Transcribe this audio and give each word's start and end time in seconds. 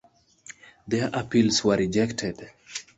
Their 0.87 1.11
appeals 1.13 1.63
were 1.63 1.77
rejected. 1.77 2.49